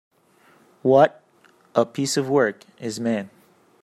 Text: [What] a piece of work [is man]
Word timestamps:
[What] 0.81 1.21
a 1.75 1.85
piece 1.85 2.17
of 2.17 2.27
work 2.27 2.63
[is 2.79 2.99
man] 2.99 3.29